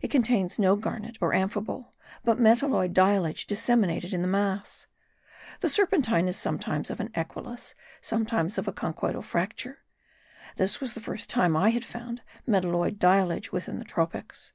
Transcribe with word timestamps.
It 0.00 0.10
contains 0.10 0.58
no 0.58 0.74
garnet 0.74 1.18
or 1.20 1.34
amphibole, 1.34 1.92
but 2.24 2.40
metalloid 2.40 2.94
diallage 2.94 3.46
disseminated 3.46 4.14
in 4.14 4.22
the 4.22 4.26
mass. 4.26 4.86
The 5.60 5.68
serpentine 5.68 6.28
is 6.28 6.38
sometimes 6.38 6.88
of 6.88 6.98
an 6.98 7.10
esquillous, 7.14 7.74
sometimes 8.00 8.56
of 8.56 8.66
a 8.66 8.72
conchoidal 8.72 9.22
fracture: 9.22 9.80
this 10.56 10.80
was 10.80 10.94
the 10.94 11.00
first 11.00 11.28
time 11.28 11.58
I 11.58 11.68
had 11.68 11.84
found 11.84 12.22
metalloid 12.48 12.96
diallage 12.96 13.52
within 13.52 13.78
the 13.78 13.84
tropics. 13.84 14.54